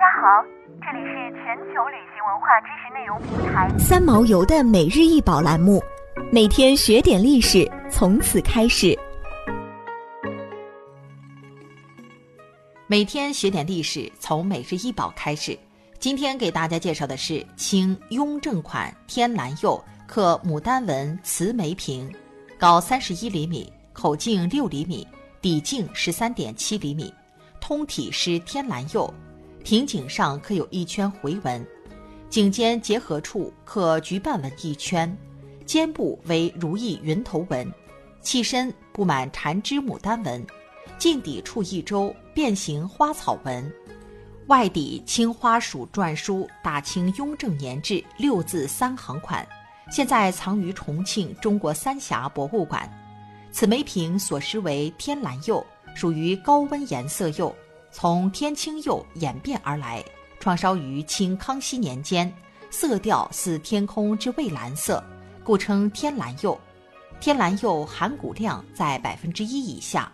[0.00, 0.42] 大家好，
[0.80, 5.78] 这里是全球旅行文化知识内容平台三毛游的每日一宝栏目，
[6.32, 8.98] 每天学点历史，从此开始。
[12.86, 15.54] 每天学点历史，从每日一宝开始。
[15.98, 22.10] 今天给大家介绍的是清雍正款天蓝釉刻牡丹纹瓷梅瓶，
[22.58, 25.06] 高三十一厘米，口径六厘米，
[25.42, 27.12] 底径十三点七厘米，
[27.60, 29.12] 通体施天蓝釉。
[29.62, 31.64] 瓶颈上刻有一圈回纹，
[32.28, 35.16] 颈间结合处刻菊瓣纹一圈，
[35.64, 37.72] 肩部为如意云头纹，
[38.20, 40.44] 器身布满缠枝牡丹纹，
[40.98, 43.72] 近底处一周变形花草纹，
[44.46, 49.46] 外底青花鼠篆书“大清雍正年制”六字三行款，
[49.90, 52.90] 现在藏于重庆中国三峡博物馆。
[53.52, 57.54] 此梅瓶所施为天蓝釉，属于高温颜色釉。
[57.92, 60.04] 从天青釉演变而来，
[60.38, 62.32] 创烧于清康熙年间，
[62.70, 65.02] 色调似天空之蔚蓝色，
[65.42, 66.58] 故称天蓝釉。
[67.20, 70.10] 天蓝釉含钴量在百分之一以下，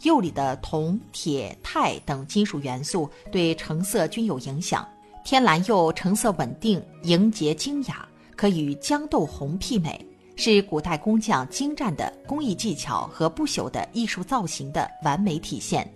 [0.00, 4.86] 釉里的铜、铁、钛等金属元素对成色均有影响。
[5.24, 15.90] 天蓝釉成色稳定、莹洁精雅，可与豇豆红媲美，是古代工匠精湛的工艺技巧和不朽的艺术造型的完美体现。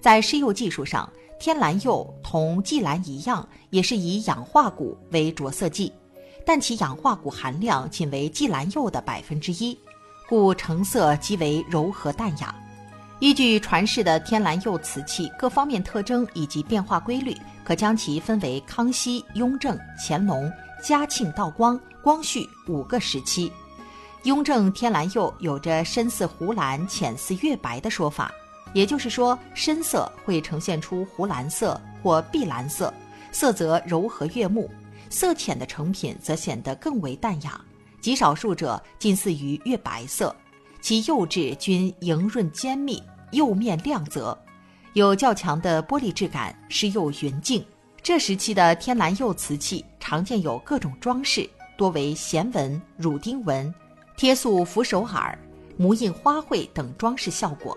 [0.00, 5.92] 在施釉技术上，天蓝釉同霁蓝一样，也是以氧化钴为着色剂，
[6.44, 9.78] 但其氧化钴含量仅为霁蓝釉的百分之一，
[10.28, 12.54] 故成色极为柔和淡雅。
[13.18, 20.50] 依据传世的天蓝釉瓷器各方面特征以及变化规律，可将其分为康熙、雍正、乾隆、
[20.82, 23.52] 嘉庆、道光、光绪五个时期。
[24.22, 28.32] 雍正天蓝釉有着深似湖蓝、浅似月白的说法。
[28.72, 32.92] 也就是说，深色会呈现出湖蓝色或碧蓝色，
[33.32, 34.68] 色泽柔和悦目；
[35.08, 37.60] 色浅的成品则显得更为淡雅，
[38.00, 40.34] 极少数者近似于月白色。
[40.80, 44.36] 其釉质均莹润坚密，釉面亮泽，
[44.94, 47.64] 有较强的玻璃质感，施釉匀净。
[48.02, 53.72] 这时期的天蓝釉瓷器常见有各种装饰，多为弦纹、乳钉纹、
[54.16, 55.38] 贴塑扶手耳、
[55.76, 57.76] 模印花卉等装饰效果。